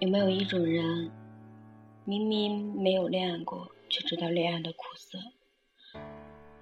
[0.00, 1.10] 有没有一种人，
[2.06, 5.18] 明明没有恋爱过，却知道恋爱的苦涩？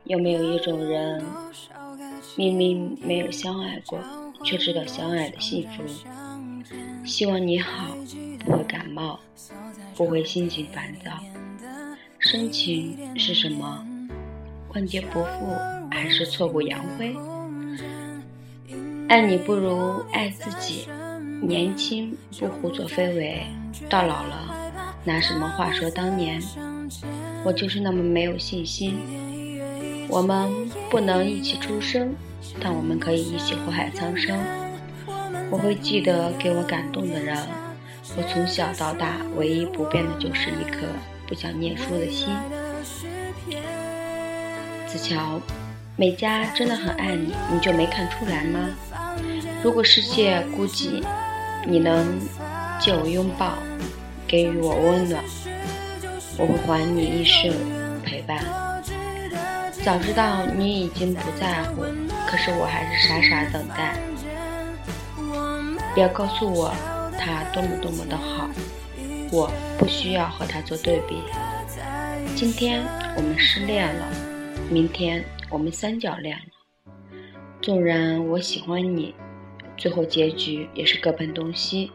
[0.03, 1.25] 有没有一种人，
[2.37, 4.01] 明明没有相爱过，
[4.43, 5.85] 却知道相爱的幸福？
[7.05, 7.97] 希望你好，
[8.41, 9.21] 不会感冒，
[9.95, 11.13] 不会心情烦躁。
[12.19, 13.87] 深情是什么？
[14.75, 15.57] 万劫不复，
[15.93, 17.15] 还是挫骨扬灰？
[19.09, 20.89] 爱你不如爱自己，
[21.41, 23.47] 年轻不胡作非为，
[23.89, 24.55] 到老了
[25.05, 26.43] 拿什么话说当年？
[27.45, 28.99] 我就是那么没有信心。
[30.09, 30.51] 我们
[30.91, 32.15] 不能一起出生，
[32.61, 34.39] 但我们可以一起祸害苍生。
[35.51, 37.37] 我会记得给我感动的人。
[38.17, 40.87] 我从小到大唯一不变的就是一颗
[41.27, 42.29] 不想念书的心。
[44.87, 45.41] 子乔，
[45.97, 48.71] 美嘉真的很爱你，你就没看出来吗？
[49.63, 51.03] 如果世界孤寂，
[51.67, 52.19] 你能
[52.81, 53.55] 借我拥抱，
[54.27, 55.23] 给予我温暖，
[56.39, 57.53] 我会还你一世
[58.05, 58.39] 陪伴。
[59.85, 61.83] 早知道你已经不在乎，
[62.27, 63.99] 可是我还是傻傻等待。
[65.95, 66.73] 别告诉我
[67.19, 68.49] 他多么多么的好，
[69.33, 71.21] 我不需要和他做对比。
[72.37, 72.85] 今天
[73.17, 74.07] 我们失恋了，
[74.71, 76.45] 明天我们三角恋了。
[77.61, 79.13] 纵然我喜欢你。
[79.79, 81.93] 最后结局也是各奔东西，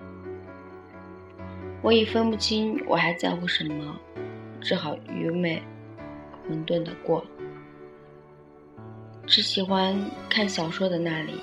[1.82, 4.00] 我已分不清我还在乎什么，
[4.62, 5.62] 只好愚昧、
[6.48, 7.24] 混沌的过。
[9.28, 11.34] 只喜欢看小说的那里，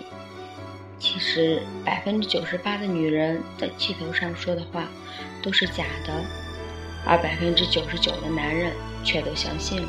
[0.99, 4.89] 其实百分之九十八的女人在气头上说的话
[5.43, 6.25] 都是假的，
[7.07, 8.73] 而百分之九十九的男人
[9.05, 9.89] 却都相信了。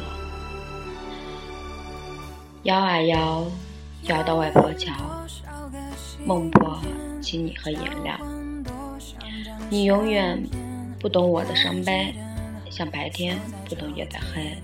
[2.63, 3.45] 摇啊摇，
[4.03, 4.93] 摇到外婆桥。
[6.23, 6.79] 孟婆，
[7.21, 8.15] 请你喝饮料。
[9.69, 10.41] 你永远
[10.99, 12.13] 不懂我的伤悲，
[12.69, 14.55] 像白天不懂夜的黑。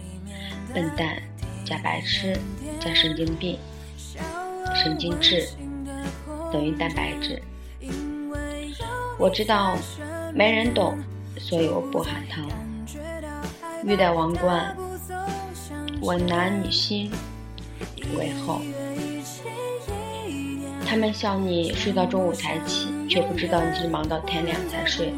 [0.74, 1.22] 笨蛋
[1.66, 2.38] 加白痴
[2.80, 3.58] 加神经病，
[4.76, 5.48] 神经质
[6.52, 7.42] 等于蛋白质。
[9.18, 9.76] 我知道
[10.34, 10.98] 没人懂，
[11.40, 12.48] 所以我不喊疼。
[13.84, 14.76] 欲戴王冠，
[16.02, 17.12] 我拿你心
[18.16, 18.62] 为后。
[20.88, 25.14] 他们笑你睡到中午才起，却不知道你是忙到天亮才睡。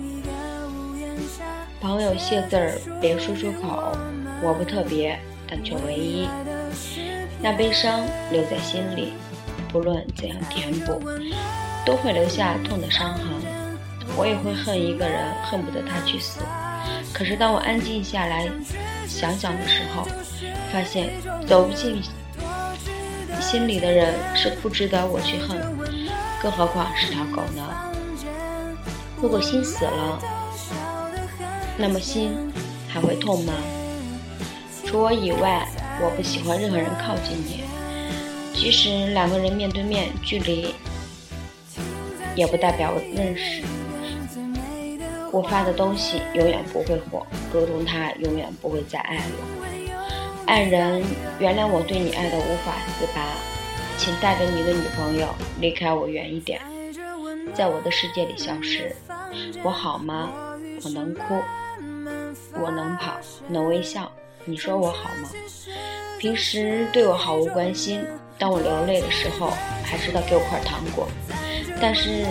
[1.80, 3.96] 朋友谢字儿别说出口，
[4.41, 6.28] 我不特别，但却唯一。
[7.40, 9.13] 那悲伤留在心里，
[9.72, 11.00] 不论怎样填补，
[11.86, 13.24] 都会留下痛的伤痕。
[14.18, 16.40] 我也会恨一个人，恨不得他去死。
[17.13, 18.50] 可是当我安静下来
[19.07, 20.07] 想想的时候，
[20.74, 21.12] 发现
[21.47, 22.01] 走不进。
[23.41, 25.57] 心里的人是不值得我去恨，
[26.41, 27.63] 更何况是条狗呢？
[29.22, 30.19] 如果心死了，
[31.77, 32.38] 那么心
[32.88, 33.53] 还会痛吗？
[34.85, 35.67] 除我以外，
[36.01, 37.63] 我不喜欢任何人靠近你。
[38.53, 40.73] 即使两个人面对面，距离
[42.35, 43.61] 也不代表认识。
[45.31, 49.78] 我发的东西永远不会火，如同他永远不会再爱我。
[50.49, 51.03] 爱人，
[51.37, 53.21] 原谅我对你爱的无法自拔，
[53.99, 55.27] 请带着你的女朋友
[55.61, 56.59] 离开我远一点，
[57.53, 58.91] 在我的世界里消失。
[59.61, 60.31] 我好吗？
[60.83, 61.39] 我能哭，
[62.59, 63.13] 我能跑，
[63.47, 64.11] 能微笑。
[64.43, 65.29] 你说我好吗？
[66.17, 68.03] 平时对我毫无关心，
[68.39, 69.51] 当我流泪的时候，
[69.83, 71.07] 还知道给我块糖果。
[71.79, 72.25] 但是，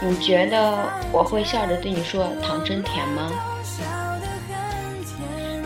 [0.00, 0.78] 你觉得
[1.10, 3.32] 我会笑着对你说糖真甜吗？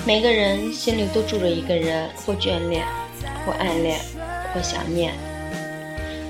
[0.06, 2.86] 每个人心里都住着一个人，或眷恋，
[3.44, 3.98] 或暗恋，
[4.54, 5.12] 或想念。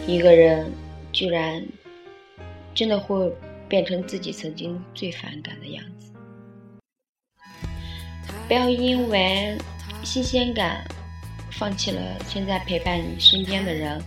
[0.07, 0.73] 一个人
[1.13, 1.63] 居然
[2.75, 3.31] 真的会
[3.69, 6.11] 变成自己曾经最反感的样子。
[8.49, 9.59] 不要因为
[10.03, 10.83] 新鲜感
[11.51, 14.03] 放弃了现在陪伴你身边的人。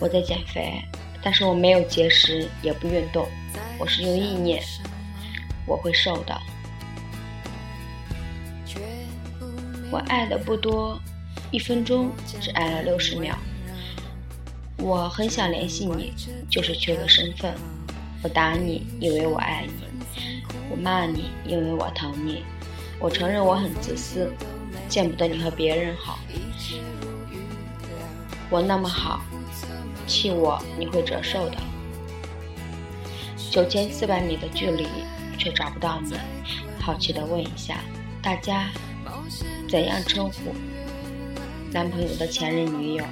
[0.00, 0.82] 我在减肥，
[1.22, 3.24] 但是我没有节食，也不运动，
[3.78, 4.60] 我是用意念，
[5.64, 6.36] 我会瘦的。
[9.90, 11.00] 我爱的不多，
[11.50, 13.36] 一分钟只爱了六十秒。
[14.76, 16.12] 我很想联系你，
[16.50, 17.54] 就是缺个身份。
[18.22, 19.84] 我打你，因为我爱你；
[20.70, 22.44] 我骂你，因为我疼你。
[23.00, 24.30] 我承认我很自私，
[24.88, 26.18] 见不得你和别人好。
[28.50, 29.22] 我那么好，
[30.06, 31.56] 气我你会折寿的。
[33.50, 34.86] 九千四百米的距离，
[35.38, 36.14] 却找不到你。
[36.78, 37.80] 好奇的问一下
[38.20, 38.68] 大家。
[39.68, 40.54] 怎样称呼
[41.70, 43.04] 男朋友的前任女友？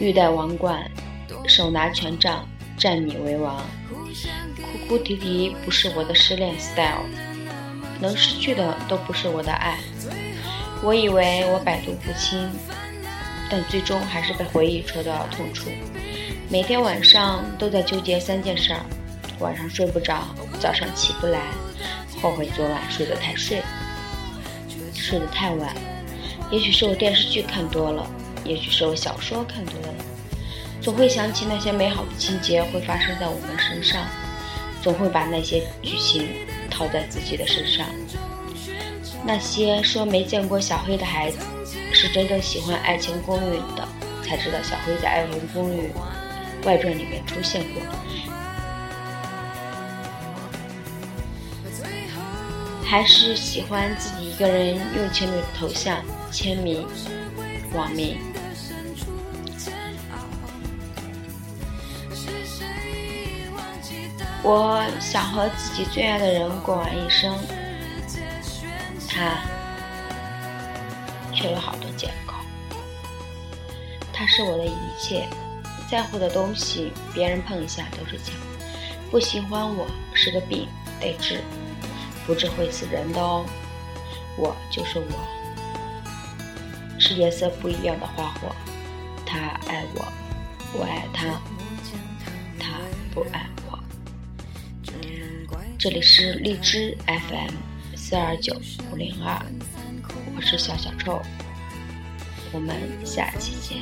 [0.00, 0.90] 欲戴王冠，
[1.46, 3.62] 手拿权杖，占你为王。
[4.56, 7.04] 哭哭啼啼不是我的失恋 style，
[8.00, 9.78] 能失去的都不是我的爱。
[10.82, 12.48] 我以为我百毒不侵，
[13.50, 15.68] 但最终还是被回忆戳到了痛处。
[16.48, 18.80] 每天晚上都在纠结三件事儿：
[19.40, 20.28] 晚上睡不着，
[20.58, 21.42] 早上起不来，
[22.22, 23.60] 后悔昨晚睡得太睡，
[25.08, 25.74] 睡得太晚。
[26.50, 28.06] 也许是我电视剧看多了，
[28.44, 29.94] 也许是我小说看多了，
[30.82, 34.06] 总会想起那些美好的情节会发生在我们身上，
[34.82, 36.28] 总会把那些剧情
[36.70, 37.86] 套在自己的身上。
[39.24, 41.38] 那些说没见过小黑的孩子，
[41.90, 43.88] 是真正喜欢《爱情公寓》的，
[44.22, 45.90] 才知道小黑在《爱情公寓
[46.64, 47.82] 外传》里面出现过。
[52.90, 56.02] 还是喜欢自己一个人用情侣头像
[56.32, 56.86] 签名、
[57.74, 58.16] 网名。
[64.42, 67.38] 我想和自己最爱的人过完一生。
[69.06, 69.36] 他
[71.34, 72.32] 却有好多借口。
[74.14, 75.28] 他是我的一切，
[75.90, 78.34] 在乎的东西，别人碰一下都是墙。
[79.10, 80.66] 不喜欢我是个病，
[80.98, 81.42] 得治，
[82.28, 83.46] 不是会死人的哦。
[84.36, 88.54] 我就是我，是颜色不一样的花火。
[89.24, 90.04] 他爱我，
[90.74, 91.40] 我爱他，
[92.60, 92.80] 他
[93.14, 93.78] 不爱我。
[95.78, 97.54] 这里是荔枝 FM。
[97.96, 98.54] 四二九
[98.90, 99.42] 五零二，
[100.36, 101.22] 我是小小臭，
[102.52, 102.76] 我们
[103.06, 103.78] 下期见。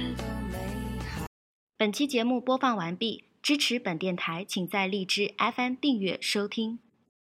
[1.77, 6.79] 本期节目播放完毕，支持本电台，请在荔枝 FM 订阅收听。